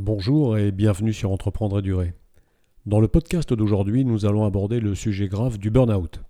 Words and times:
Bonjour 0.00 0.56
et 0.56 0.70
bienvenue 0.70 1.12
sur 1.12 1.32
Entreprendre 1.32 1.80
et 1.80 1.82
Durer. 1.82 2.14
Dans 2.86 3.00
le 3.00 3.08
podcast 3.08 3.52
d'aujourd'hui, 3.52 4.04
nous 4.04 4.26
allons 4.26 4.44
aborder 4.44 4.78
le 4.78 4.94
sujet 4.94 5.26
grave 5.26 5.58
du 5.58 5.70
burn-out. 5.70 6.20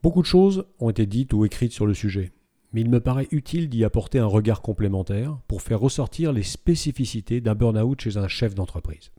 Beaucoup 0.00 0.22
de 0.22 0.26
choses 0.26 0.64
ont 0.78 0.88
été 0.88 1.06
dites 1.06 1.32
ou 1.32 1.44
écrites 1.44 1.72
sur 1.72 1.86
le 1.86 1.92
sujet, 1.92 2.30
mais 2.72 2.82
il 2.82 2.88
me 2.88 3.00
paraît 3.00 3.26
utile 3.32 3.68
d'y 3.68 3.82
apporter 3.82 4.20
un 4.20 4.26
regard 4.26 4.62
complémentaire 4.62 5.36
pour 5.48 5.60
faire 5.60 5.80
ressortir 5.80 6.32
les 6.32 6.44
spécificités 6.44 7.40
d'un 7.40 7.56
burn-out 7.56 8.00
chez 8.00 8.16
un 8.16 8.28
chef 8.28 8.54
d'entreprise. 8.54 9.10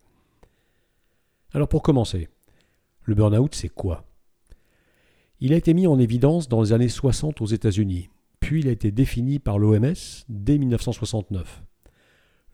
Alors 1.52 1.68
pour 1.68 1.84
commencer, 1.84 2.30
le 3.04 3.14
burn-out 3.14 3.54
c'est 3.54 3.68
quoi? 3.68 4.06
Il 5.42 5.52
a 5.52 5.58
été 5.58 5.74
mis 5.74 5.86
en 5.86 6.00
évidence 6.00 6.48
dans 6.48 6.62
les 6.62 6.72
années 6.72 6.88
60 6.88 7.42
aux 7.42 7.46
États-Unis, 7.46 8.10
puis 8.40 8.62
il 8.62 8.70
a 8.70 8.72
été 8.72 8.90
défini 8.90 9.40
par 9.40 9.60
l'OMS 9.60 9.96
dès 10.30 10.58
1969. 10.58 11.67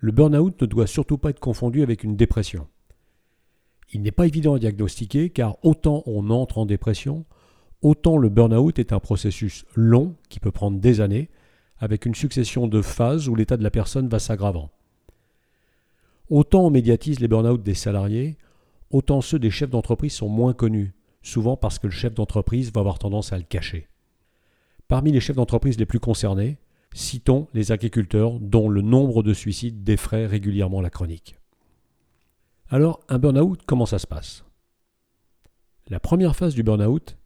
Le 0.03 0.11
burn-out 0.11 0.61
ne 0.61 0.67
doit 0.67 0.85
surtout 0.85 1.17
pas 1.17 1.29
être 1.29 1.39
confondu 1.39 1.81
avec 1.81 2.03
une 2.03 2.17
dépression. 2.17 2.67
Il 3.93 4.01
n'est 4.01 4.11
pas 4.11 4.27
évident 4.27 4.55
à 4.55 4.59
diagnostiquer 4.59 5.29
car 5.29 5.55
autant 5.63 6.03
on 6.07 6.29
entre 6.29 6.57
en 6.57 6.65
dépression, 6.65 7.23
autant 7.81 8.17
le 8.17 8.27
burn-out 8.27 8.79
est 8.79 8.91
un 8.91 8.99
processus 8.99 9.63
long 9.75 10.17
qui 10.27 10.41
peut 10.41 10.51
prendre 10.51 10.77
des 10.77 10.99
années, 10.99 11.29
avec 11.77 12.05
une 12.05 12.15
succession 12.15 12.67
de 12.67 12.81
phases 12.81 13.29
où 13.29 13.35
l'état 13.35 13.55
de 13.55 13.63
la 13.63 13.71
personne 13.71 14.09
va 14.09 14.19
s'aggravant. 14.19 14.71
Autant 16.29 16.65
on 16.65 16.69
médiatise 16.69 17.21
les 17.21 17.29
burn-out 17.29 17.63
des 17.63 17.73
salariés, 17.73 18.35
autant 18.91 19.21
ceux 19.21 19.39
des 19.39 19.51
chefs 19.51 19.69
d'entreprise 19.69 20.11
sont 20.11 20.27
moins 20.27 20.51
connus, 20.51 20.93
souvent 21.21 21.55
parce 21.55 21.79
que 21.79 21.87
le 21.87 21.93
chef 21.93 22.13
d'entreprise 22.13 22.73
va 22.73 22.81
avoir 22.81 22.99
tendance 22.99 23.31
à 23.31 23.37
le 23.37 23.43
cacher. 23.43 23.87
Parmi 24.89 25.13
les 25.13 25.21
chefs 25.21 25.37
d'entreprise 25.37 25.79
les 25.79 25.85
plus 25.85 26.01
concernés, 26.01 26.57
Citons 26.93 27.47
les 27.53 27.71
agriculteurs 27.71 28.39
dont 28.39 28.69
le 28.69 28.81
nombre 28.81 29.23
de 29.23 29.33
suicides 29.33 29.83
défraie 29.83 30.27
régulièrement 30.27 30.81
la 30.81 30.91
chronique. 30.91 31.39
Alors, 32.69 33.01
un 33.09 33.19
burn-out, 33.19 33.61
comment 33.65 33.85
ça 33.85 33.99
se 33.99 34.07
passe? 34.07 34.45
La 35.87 35.99
première 35.99 36.35
phase 36.35 36.53
du 36.53 36.63
burn-out, 36.63 37.17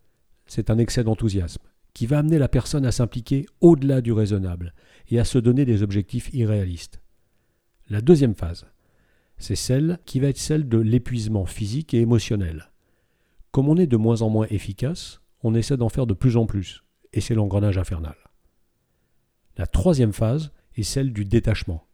c'est 0.45 0.69
un 0.69 0.78
excès 0.78 1.03
d'enthousiasme 1.03 1.64
qui 1.94 2.06
va 2.06 2.19
amener 2.19 2.38
la 2.38 2.47
personne 2.47 2.86
à 2.86 2.91
s'impliquer 2.91 3.45
au-delà 3.59 4.02
du 4.02 4.14
raisonnable 4.14 4.73
et 5.09 5.19
à 5.19 5.25
se 5.25 5.38
donner 5.38 5.66
des 5.66 5.84
objectifs 5.84 6.34
irréalistes. 6.34 7.02
La 7.89 8.02
deuxième 8.02 8.36
phase, 8.36 8.66
c'est 9.38 9.56
celle 9.56 10.00
qui 10.06 10.19
va 10.19 10.28
être 10.28 10.38
celle 10.38 10.67
de 10.67 10.78
l'épuisement 10.78 11.45
physique 11.45 11.94
et 11.94 12.02
émotionnel. 12.02 12.72
Comme 13.52 13.69
on 13.69 13.78
est 13.78 13.88
de 13.88 13.97
moins 13.97 14.22
en 14.22 14.30
moins 14.30 14.47
efficace, 14.50 15.22
on 15.44 15.56
essaie 15.56 15.78
d'en 15.78 15.89
faire 15.89 16.08
de 16.08 16.13
plus 16.13 16.38
en 16.38 16.45
plus, 16.45 16.84
et 17.13 17.22
c'est 17.22 17.36
l'engrenage 17.36 17.78
infernal. 17.78 18.16
La 19.58 19.66
troisième 19.66 20.13
phase 20.13 20.52
est 20.75 20.83
celle 20.83 21.11
du 21.11 21.25
détachement. 21.25 21.88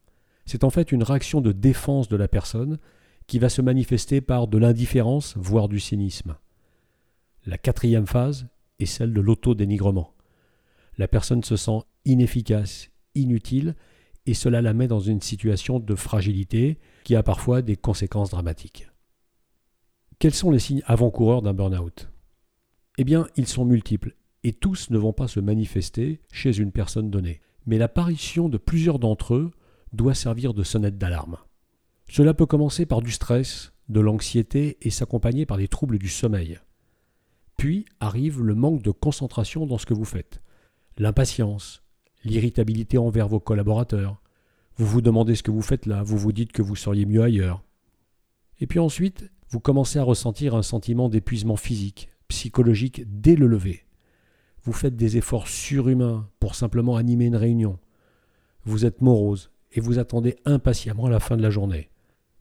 C'est 0.45 0.65
en 0.65 0.69
fait 0.69 0.91
une 0.91 1.03
réaction 1.03 1.39
de 1.39 1.53
défense 1.53 2.09
de 2.09 2.17
la 2.17 2.27
personne 2.27 2.77
qui 3.25 3.39
va 3.39 3.47
se 3.47 3.61
manifester 3.61 4.19
par 4.19 4.49
de 4.49 4.57
l'indifférence, 4.57 5.35
voire 5.37 5.69
du 5.69 5.79
cynisme. 5.79 6.35
La 7.45 7.57
quatrième 7.57 8.05
phase 8.05 8.47
est 8.79 8.85
celle 8.85 9.13
de 9.13 9.21
l'autodénigrement. 9.21 10.13
La 10.97 11.07
personne 11.07 11.43
se 11.43 11.55
sent 11.55 11.79
inefficace, 12.03 12.89
inutile, 13.15 13.75
et 14.25 14.33
cela 14.33 14.61
la 14.61 14.73
met 14.73 14.87
dans 14.87 14.99
une 14.99 15.21
situation 15.21 15.79
de 15.79 15.95
fragilité 15.95 16.79
qui 17.05 17.15
a 17.15 17.23
parfois 17.23 17.61
des 17.61 17.77
conséquences 17.77 18.31
dramatiques. 18.31 18.89
Quels 20.19 20.33
sont 20.33 20.51
les 20.51 20.59
signes 20.59 20.83
avant-coureurs 20.85 21.41
d'un 21.41 21.53
burn-out? 21.53 22.09
Eh 22.97 23.05
bien, 23.05 23.27
ils 23.37 23.47
sont 23.47 23.65
multiples, 23.65 24.15
et 24.43 24.51
tous 24.51 24.89
ne 24.89 24.97
vont 24.97 25.13
pas 25.13 25.29
se 25.29 25.39
manifester 25.39 26.21
chez 26.31 26.57
une 26.57 26.73
personne 26.73 27.09
donnée 27.09 27.41
mais 27.65 27.77
l'apparition 27.77 28.49
de 28.49 28.57
plusieurs 28.57 28.99
d'entre 28.99 29.35
eux 29.35 29.51
doit 29.93 30.15
servir 30.15 30.53
de 30.53 30.63
sonnette 30.63 30.97
d'alarme. 30.97 31.37
Cela 32.09 32.33
peut 32.33 32.45
commencer 32.45 32.85
par 32.85 33.01
du 33.01 33.11
stress, 33.11 33.73
de 33.89 33.99
l'anxiété 33.99 34.77
et 34.81 34.89
s'accompagner 34.89 35.45
par 35.45 35.57
des 35.57 35.67
troubles 35.67 35.99
du 35.99 36.09
sommeil. 36.09 36.59
Puis 37.57 37.85
arrive 37.99 38.41
le 38.41 38.55
manque 38.55 38.81
de 38.81 38.91
concentration 38.91 39.65
dans 39.65 39.77
ce 39.77 39.85
que 39.85 39.93
vous 39.93 40.05
faites, 40.05 40.41
l'impatience, 40.97 41.83
l'irritabilité 42.23 42.97
envers 42.97 43.27
vos 43.27 43.39
collaborateurs. 43.39 44.21
Vous 44.75 44.85
vous 44.85 45.01
demandez 45.01 45.35
ce 45.35 45.43
que 45.43 45.51
vous 45.51 45.61
faites 45.61 45.85
là, 45.85 46.03
vous 46.03 46.17
vous 46.17 46.31
dites 46.31 46.51
que 46.51 46.61
vous 46.61 46.75
seriez 46.75 47.05
mieux 47.05 47.23
ailleurs. 47.23 47.63
Et 48.59 48.67
puis 48.67 48.79
ensuite, 48.79 49.29
vous 49.49 49.59
commencez 49.59 49.99
à 49.99 50.03
ressentir 50.03 50.55
un 50.55 50.63
sentiment 50.63 51.09
d'épuisement 51.09 51.57
physique, 51.57 52.09
psychologique 52.27 53.03
dès 53.05 53.35
le 53.35 53.47
lever. 53.47 53.85
Vous 54.63 54.73
faites 54.73 54.95
des 54.95 55.17
efforts 55.17 55.47
surhumains 55.47 56.29
pour 56.39 56.55
simplement 56.55 56.95
animer 56.95 57.25
une 57.25 57.35
réunion. 57.35 57.79
Vous 58.65 58.85
êtes 58.85 59.01
morose 59.01 59.51
et 59.73 59.81
vous 59.81 59.99
attendez 59.99 60.37
impatiemment 60.45 61.09
la 61.09 61.19
fin 61.19 61.35
de 61.35 61.41
la 61.41 61.49
journée. 61.49 61.89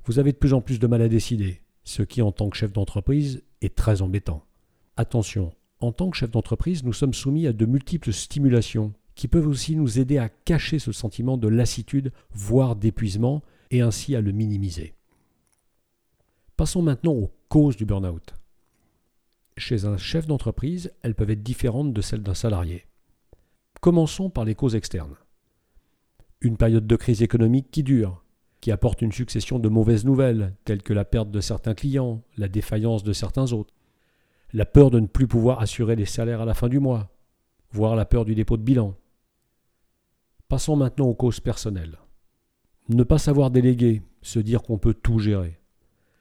Vous 0.05 0.19
avez 0.19 0.33
de 0.33 0.37
plus 0.37 0.55
en 0.55 0.61
plus 0.61 0.79
de 0.79 0.87
mal 0.87 1.03
à 1.03 1.09
décider, 1.09 1.63
ce 1.85 2.03
qui 2.03 2.23
en 2.23 2.31
tant 2.31 2.49
que 2.49 2.57
chef 2.57 2.73
d'entreprise 2.73 3.43
est 3.61 3.75
très 3.75 4.03
embêtant. 4.03 4.45
Attention, 4.97 5.53
en 5.81 5.91
tant 5.91 6.11
que 6.11 6.17
chef 6.17 6.31
d'entreprise, 6.31 6.85
nous 6.85 6.93
sommes 6.93 7.15
soumis 7.15 7.47
à 7.47 7.53
de 7.53 7.67
multiples 7.67 8.13
stimulations 8.13 8.93
qui 9.15 9.27
peuvent 9.27 9.49
aussi 9.49 9.75
nous 9.75 9.99
aider 9.99 10.19
à 10.19 10.29
cacher 10.29 10.79
ce 10.79 10.93
sentiment 10.93 11.37
de 11.37 11.49
lassitude, 11.49 12.13
voire 12.33 12.77
d'épuisement, 12.77 13.43
et 13.71 13.81
ainsi 13.81 14.15
à 14.15 14.21
le 14.21 14.33
minimiser. 14.33 14.95
Passons 16.57 16.83
maintenant 16.83 17.15
aux 17.15 17.31
causes 17.49 17.77
du 17.77 17.85
burn-out 17.85 18.35
chez 19.57 19.85
un 19.85 19.97
chef 19.97 20.27
d'entreprise, 20.27 20.93
elles 21.03 21.15
peuvent 21.15 21.31
être 21.31 21.43
différentes 21.43 21.93
de 21.93 22.01
celles 22.01 22.23
d'un 22.23 22.35
salarié. 22.35 22.87
Commençons 23.81 24.31
par 24.31 24.45
les 24.45 24.55
causes 24.55 24.75
externes. 24.75 25.17
Une 26.41 26.57
période 26.57 26.87
de 26.87 26.97
crise 26.97 27.23
économique 27.23 27.71
qui 27.71 27.83
dure, 27.83 28.25
qui 28.61 28.71
apporte 28.71 29.03
une 29.03 29.13
succession 29.13 29.59
de 29.59 29.69
mauvaises 29.69 30.05
nouvelles, 30.05 30.55
telles 30.65 30.83
que 30.83 30.93
la 30.93 31.05
perte 31.05 31.31
de 31.31 31.41
certains 31.41 31.75
clients, 31.75 32.23
la 32.37 32.49
défaillance 32.49 33.03
de 33.03 33.13
certains 33.13 33.53
autres, 33.53 33.75
la 34.53 34.67
peur 34.67 34.91
de 34.91 35.01
ne 35.01 35.07
plus 35.07 35.27
pouvoir 35.27 35.61
assurer 35.61 35.97
les 35.97 36.07
salaires 36.07 36.41
à 36.41 36.45
la 36.45 36.55
fin 36.55 36.69
du 36.69 36.79
mois, 36.79 37.11
voire 37.71 37.97
la 37.97 38.05
peur 38.05 38.25
du 38.25 38.35
dépôt 38.35 38.57
de 38.57 38.63
bilan. 38.63 38.95
Passons 40.49 40.77
maintenant 40.77 41.07
aux 41.07 41.15
causes 41.15 41.41
personnelles. 41.41 41.99
Ne 42.89 43.05
pas 43.05 43.19
savoir 43.19 43.51
déléguer, 43.51 44.03
se 44.21 44.39
dire 44.39 44.63
qu'on 44.63 44.79
peut 44.79 44.95
tout 44.95 45.19
gérer. 45.19 45.59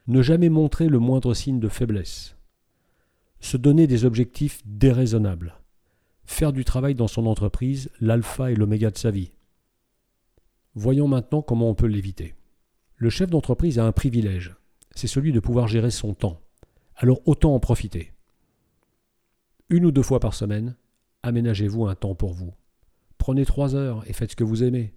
Ne 0.06 0.22
jamais 0.22 0.48
montrer 0.48 0.88
le 0.88 0.98
moindre 0.98 1.34
signe 1.34 1.60
de 1.60 1.68
faiblesse 1.68 2.36
se 3.42 3.56
donner 3.56 3.88
des 3.88 4.04
objectifs 4.04 4.62
déraisonnables, 4.64 5.58
faire 6.24 6.52
du 6.52 6.64
travail 6.64 6.94
dans 6.94 7.08
son 7.08 7.26
entreprise 7.26 7.90
l'alpha 8.00 8.52
et 8.52 8.54
l'oméga 8.54 8.90
de 8.90 8.96
sa 8.96 9.10
vie. 9.10 9.32
Voyons 10.74 11.08
maintenant 11.08 11.42
comment 11.42 11.68
on 11.68 11.74
peut 11.74 11.88
l'éviter. 11.88 12.34
Le 12.96 13.10
chef 13.10 13.30
d'entreprise 13.30 13.80
a 13.80 13.84
un 13.84 13.90
privilège, 13.90 14.54
c'est 14.92 15.08
celui 15.08 15.32
de 15.32 15.40
pouvoir 15.40 15.66
gérer 15.66 15.90
son 15.90 16.14
temps. 16.14 16.40
Alors 16.94 17.20
autant 17.26 17.52
en 17.52 17.58
profiter. 17.58 18.12
Une 19.70 19.86
ou 19.86 19.90
deux 19.90 20.02
fois 20.02 20.20
par 20.20 20.34
semaine, 20.34 20.76
aménagez-vous 21.24 21.86
un 21.86 21.96
temps 21.96 22.14
pour 22.14 22.32
vous. 22.32 22.54
Prenez 23.18 23.44
trois 23.44 23.74
heures 23.74 24.08
et 24.08 24.12
faites 24.12 24.30
ce 24.30 24.36
que 24.36 24.44
vous 24.44 24.62
aimez. 24.62 24.94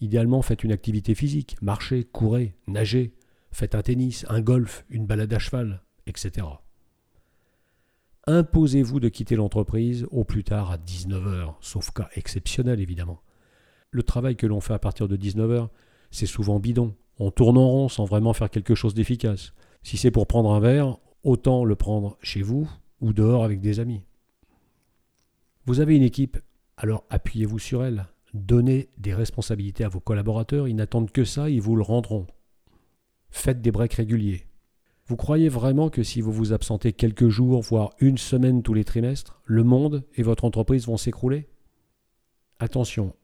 Idéalement, 0.00 0.42
faites 0.42 0.62
une 0.62 0.72
activité 0.72 1.16
physique, 1.16 1.56
marchez, 1.60 2.04
courez, 2.04 2.56
nagez, 2.68 3.14
faites 3.50 3.74
un 3.74 3.82
tennis, 3.82 4.24
un 4.28 4.40
golf, 4.40 4.84
une 4.90 5.06
balade 5.06 5.32
à 5.32 5.40
cheval, 5.40 5.82
etc 6.06 6.46
imposez-vous 8.26 9.00
de 9.00 9.08
quitter 9.08 9.36
l'entreprise 9.36 10.06
au 10.10 10.24
plus 10.24 10.44
tard 10.44 10.70
à 10.70 10.78
19h, 10.78 11.54
sauf 11.60 11.90
cas 11.90 12.08
exceptionnel 12.14 12.80
évidemment. 12.80 13.20
Le 13.90 14.02
travail 14.02 14.36
que 14.36 14.46
l'on 14.46 14.60
fait 14.60 14.74
à 14.74 14.78
partir 14.78 15.08
de 15.08 15.16
19h, 15.16 15.68
c'est 16.10 16.26
souvent 16.26 16.60
bidon. 16.60 16.94
On 17.18 17.30
tourne 17.30 17.58
en 17.58 17.68
rond 17.68 17.88
sans 17.88 18.04
vraiment 18.04 18.32
faire 18.32 18.50
quelque 18.50 18.74
chose 18.74 18.94
d'efficace. 18.94 19.52
Si 19.82 19.96
c'est 19.96 20.10
pour 20.10 20.26
prendre 20.26 20.52
un 20.52 20.60
verre, 20.60 20.98
autant 21.24 21.64
le 21.64 21.74
prendre 21.74 22.16
chez 22.22 22.42
vous 22.42 22.70
ou 23.00 23.12
dehors 23.12 23.44
avec 23.44 23.60
des 23.60 23.80
amis. 23.80 24.02
Vous 25.66 25.80
avez 25.80 25.96
une 25.96 26.02
équipe, 26.02 26.38
alors 26.76 27.04
appuyez-vous 27.10 27.58
sur 27.58 27.84
elle. 27.84 28.06
Donnez 28.32 28.88
des 28.98 29.12
responsabilités 29.12 29.84
à 29.84 29.88
vos 29.88 30.00
collaborateurs, 30.00 30.68
ils 30.68 30.76
n'attendent 30.76 31.10
que 31.10 31.24
ça, 31.24 31.50
ils 31.50 31.60
vous 31.60 31.76
le 31.76 31.82
rendront. 31.82 32.26
Faites 33.30 33.60
des 33.60 33.72
breaks 33.72 33.94
réguliers. 33.94 34.46
Vous 35.10 35.16
croyez 35.16 35.48
vraiment 35.48 35.90
que 35.90 36.04
si 36.04 36.20
vous 36.20 36.30
vous 36.30 36.52
absentez 36.52 36.92
quelques 36.92 37.30
jours, 37.30 37.62
voire 37.62 37.90
une 37.98 38.16
semaine 38.16 38.62
tous 38.62 38.74
les 38.74 38.84
trimestres, 38.84 39.42
le 39.44 39.64
monde 39.64 40.04
et 40.14 40.22
votre 40.22 40.44
entreprise 40.44 40.86
vont 40.86 40.96
s'écrouler? 40.96 41.48
Attention, 42.60 43.16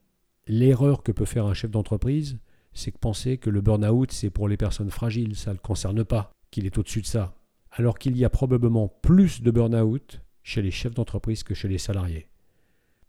l'erreur 0.49 1.05
que 1.05 1.13
peut 1.13 1.25
faire 1.25 1.47
un 1.47 1.55
chef 1.55 1.71
d'entreprise, 1.71 2.41
c'est 2.73 2.91
que 2.91 2.99
penser 2.99 3.39
que 3.39 3.51
le 3.51 3.61
burn-out, 3.61 4.11
c'est 4.11 4.31
pour 4.31 4.49
les 4.49 4.57
personnes 4.57 4.91
fragiles, 4.91 5.37
ça 5.37 5.53
ne 5.53 5.59
le 5.59 5.61
concerne 5.61 6.03
pas, 6.03 6.33
qu'il 6.51 6.67
est 6.67 6.77
au-dessus 6.77 7.03
de 7.03 7.07
ça. 7.07 7.37
Alors 7.71 8.01
qu'il 8.01 8.17
y 8.17 8.25
a 8.25 8.31
probablement 8.31 8.89
plus 8.89 9.41
de 9.41 9.53
burn-out 9.53 10.21
chez 10.43 10.63
les 10.63 10.73
chefs 10.73 10.95
d'entreprise 10.95 11.45
que 11.45 11.55
chez 11.55 11.69
les 11.69 11.79
salariés. 11.79 12.27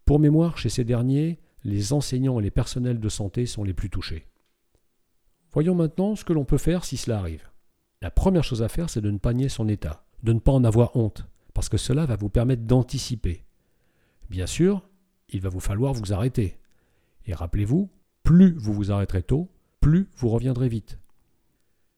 Pour 0.05 0.19
mémoire, 0.19 0.59
chez 0.59 0.69
ces 0.69 0.83
derniers, 0.83 1.39
les 1.63 1.93
enseignants 1.93 2.39
et 2.39 2.43
les 2.43 2.51
personnels 2.51 2.99
de 2.99 3.09
santé 3.09 3.47
sont 3.47 3.63
les 3.63 3.73
plus 3.73 3.89
touchés. 3.89 4.27
Voyons 5.51 5.73
maintenant 5.73 6.15
ce 6.15 6.23
que 6.23 6.33
l'on 6.33 6.45
peut 6.45 6.59
faire 6.59 6.85
si 6.85 6.95
cela 6.95 7.17
arrive. 7.17 7.49
La 8.01 8.11
première 8.11 8.43
chose 8.43 8.61
à 8.61 8.69
faire, 8.69 8.89
c'est 8.89 9.01
de 9.01 9.11
ne 9.11 9.17
pas 9.17 9.33
nier 9.33 9.49
son 9.49 9.67
état, 9.67 10.05
de 10.23 10.33
ne 10.33 10.39
pas 10.39 10.51
en 10.51 10.63
avoir 10.63 10.95
honte, 10.95 11.27
parce 11.53 11.69
que 11.69 11.77
cela 11.77 12.05
va 12.05 12.15
vous 12.15 12.29
permettre 12.29 12.63
d'anticiper. 12.63 13.43
Bien 14.29 14.45
sûr, 14.45 14.87
il 15.29 15.41
va 15.41 15.49
vous 15.49 15.59
falloir 15.59 15.93
vous 15.93 16.13
arrêter. 16.13 16.59
Et 17.25 17.33
rappelez-vous, 17.33 17.89
plus 18.23 18.53
vous 18.57 18.73
vous 18.73 18.91
arrêterez 18.91 19.23
tôt, 19.23 19.49
plus 19.81 20.09
vous 20.17 20.29
reviendrez 20.29 20.69
vite. 20.69 20.99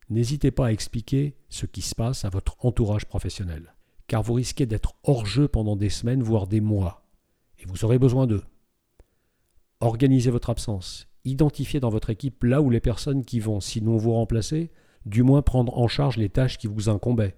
N'hésitez 0.10 0.52
pas 0.52 0.68
à 0.68 0.72
expliquer 0.72 1.36
ce 1.50 1.66
qui 1.66 1.82
se 1.82 1.94
passe 1.96 2.26
à 2.26 2.30
votre 2.30 2.56
entourage 2.66 3.06
professionnel, 3.06 3.76
car 4.08 4.24
vous 4.24 4.34
risquez 4.34 4.66
d'être 4.66 4.96
hors 5.04 5.26
jeu 5.26 5.48
pendant 5.48 5.76
des 5.76 5.90
semaines, 5.90 6.24
voire 6.24 6.48
des 6.48 6.62
mois, 6.62 7.06
et 7.60 7.66
vous 7.66 7.84
aurez 7.86 8.00
besoin 8.00 8.26
d'eux. 8.26 8.44
Organisez 9.82 10.32
votre 10.32 10.50
absence, 10.50 11.08
identifiez 11.26 11.80
dans 11.80 11.90
votre 11.90 12.10
équipe 12.10 12.44
là 12.44 12.62
où 12.62 12.70
les 12.70 12.80
personnes 12.80 13.24
qui 13.24 13.40
vont, 13.40 13.60
sinon 13.60 13.98
vous 13.98 14.14
remplacer, 14.14 14.72
du 15.06 15.24
moins 15.24 15.42
prendre 15.42 15.78
en 15.78 15.88
charge 15.88 16.18
les 16.18 16.30
tâches 16.30 16.58
qui 16.58 16.68
vous 16.68 16.90
incombaient. 16.90 17.36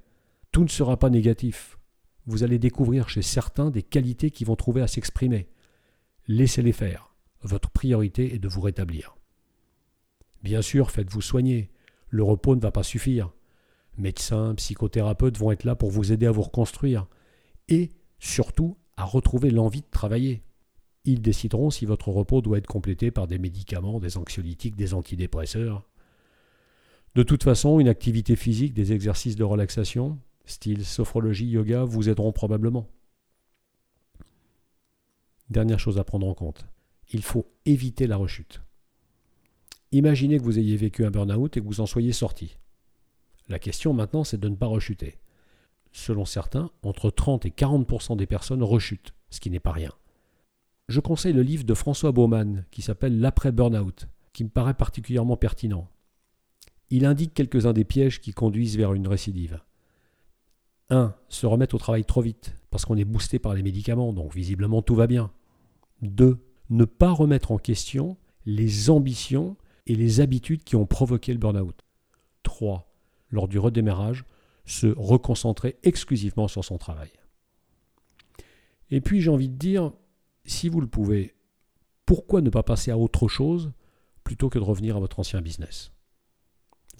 Tout 0.51 0.63
ne 0.63 0.69
sera 0.69 0.97
pas 0.97 1.09
négatif. 1.09 1.77
Vous 2.25 2.43
allez 2.43 2.59
découvrir 2.59 3.09
chez 3.09 3.21
certains 3.21 3.71
des 3.71 3.83
qualités 3.83 4.31
qui 4.31 4.43
vont 4.43 4.55
trouver 4.55 4.81
à 4.81 4.87
s'exprimer. 4.87 5.47
Laissez-les 6.27 6.71
faire. 6.71 7.13
Votre 7.41 7.71
priorité 7.71 8.35
est 8.35 8.39
de 8.39 8.47
vous 8.47 8.61
rétablir. 8.61 9.15
Bien 10.43 10.61
sûr, 10.61 10.91
faites-vous 10.91 11.21
soigner. 11.21 11.71
Le 12.09 12.23
repos 12.23 12.55
ne 12.55 12.61
va 12.61 12.71
pas 12.71 12.83
suffire. 12.83 13.31
Médecins, 13.97 14.53
psychothérapeutes 14.55 15.37
vont 15.37 15.51
être 15.51 15.63
là 15.63 15.75
pour 15.75 15.91
vous 15.91 16.11
aider 16.11 16.25
à 16.25 16.31
vous 16.31 16.41
reconstruire. 16.41 17.07
Et, 17.67 17.91
surtout, 18.19 18.77
à 18.97 19.03
retrouver 19.03 19.49
l'envie 19.49 19.81
de 19.81 19.89
travailler. 19.89 20.43
Ils 21.05 21.21
décideront 21.21 21.71
si 21.71 21.85
votre 21.85 22.09
repos 22.09 22.41
doit 22.41 22.59
être 22.59 22.67
complété 22.67 23.09
par 23.09 23.27
des 23.27 23.39
médicaments, 23.39 23.99
des 23.99 24.17
anxiolytiques, 24.17 24.75
des 24.75 24.93
antidépresseurs. 24.93 25.87
De 27.13 27.23
toute 27.23 27.43
façon, 27.43 27.79
une 27.79 27.89
activité 27.89 28.35
physique, 28.35 28.73
des 28.73 28.93
exercices 28.93 29.35
de 29.35 29.43
relaxation, 29.43 30.17
style 30.45 30.85
sophrologie, 30.85 31.47
yoga, 31.47 31.83
vous 31.83 32.07
aideront 32.07 32.31
probablement. 32.31 32.87
Dernière 35.49 35.79
chose 35.79 35.97
à 35.97 36.05
prendre 36.05 36.27
en 36.27 36.33
compte, 36.33 36.65
il 37.11 37.21
faut 37.21 37.51
éviter 37.65 38.07
la 38.07 38.15
rechute. 38.15 38.61
Imaginez 39.91 40.37
que 40.37 40.43
vous 40.43 40.57
ayez 40.57 40.77
vécu 40.77 41.03
un 41.03 41.11
burn-out 41.11 41.57
et 41.57 41.59
que 41.59 41.65
vous 41.65 41.81
en 41.81 41.85
soyez 41.85 42.13
sorti. 42.13 42.55
La 43.49 43.59
question 43.59 43.91
maintenant, 43.91 44.23
c'est 44.23 44.39
de 44.39 44.47
ne 44.47 44.55
pas 44.55 44.67
rechuter. 44.67 45.19
Selon 45.91 46.23
certains, 46.23 46.71
entre 46.83 47.09
30 47.09 47.45
et 47.45 47.49
40% 47.49 48.15
des 48.15 48.25
personnes 48.25 48.63
rechutent, 48.63 49.13
ce 49.29 49.41
qui 49.41 49.49
n'est 49.49 49.59
pas 49.59 49.73
rien. 49.73 49.91
Je 50.87 51.01
conseille 51.01 51.33
le 51.33 51.41
livre 51.41 51.65
de 51.65 51.73
François 51.73 52.13
Baumann 52.13 52.65
qui 52.71 52.81
s'appelle 52.81 53.19
L'après 53.19 53.51
burn-out, 53.51 54.07
qui 54.31 54.45
me 54.45 54.49
paraît 54.49 54.73
particulièrement 54.73 55.35
pertinent. 55.35 55.89
Il 56.91 57.05
indique 57.05 57.33
quelques-uns 57.33 57.71
des 57.71 57.85
pièges 57.85 58.19
qui 58.19 58.33
conduisent 58.33 58.77
vers 58.77 58.93
une 58.93 59.07
récidive. 59.07 59.61
1. 60.89 61.15
Se 61.29 61.45
remettre 61.45 61.73
au 61.75 61.77
travail 61.77 62.03
trop 62.03 62.21
vite, 62.21 62.53
parce 62.69 62.83
qu'on 62.83 62.97
est 62.97 63.05
boosté 63.05 63.39
par 63.39 63.53
les 63.53 63.63
médicaments, 63.63 64.11
donc 64.11 64.35
visiblement 64.35 64.81
tout 64.81 64.93
va 64.93 65.07
bien. 65.07 65.31
2. 66.01 66.37
Ne 66.69 66.83
pas 66.83 67.11
remettre 67.11 67.53
en 67.53 67.57
question 67.57 68.17
les 68.45 68.89
ambitions 68.89 69.55
et 69.87 69.95
les 69.95 70.19
habitudes 70.19 70.65
qui 70.65 70.75
ont 70.75 70.85
provoqué 70.85 71.31
le 71.31 71.39
burn-out. 71.39 71.81
3. 72.43 72.93
Lors 73.29 73.47
du 73.47 73.57
redémarrage, 73.57 74.25
se 74.65 74.87
reconcentrer 74.87 75.77
exclusivement 75.83 76.49
sur 76.49 76.65
son 76.65 76.77
travail. 76.77 77.11
Et 78.89 78.99
puis 78.99 79.21
j'ai 79.21 79.29
envie 79.31 79.49
de 79.49 79.57
dire, 79.57 79.93
si 80.43 80.67
vous 80.67 80.81
le 80.81 80.87
pouvez, 80.87 81.35
pourquoi 82.05 82.41
ne 82.41 82.49
pas 82.49 82.63
passer 82.63 82.91
à 82.91 82.97
autre 82.97 83.29
chose 83.29 83.71
plutôt 84.25 84.49
que 84.49 84.59
de 84.59 84.63
revenir 84.65 84.97
à 84.97 84.99
votre 84.99 85.19
ancien 85.19 85.41
business? 85.41 85.93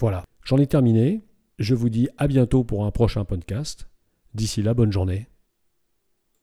Voilà, 0.02 0.24
j'en 0.44 0.58
ai 0.58 0.66
terminé. 0.66 1.22
Je 1.60 1.76
vous 1.76 1.90
dis 1.90 2.10
à 2.18 2.28
bientôt 2.28 2.64
pour 2.64 2.88
un 2.88 2.92
prochain 2.92 3.24
podcast. 3.24 3.88
D'ici 4.34 4.64
là, 4.64 4.74
bonne 4.74 4.92
journée 4.92 5.28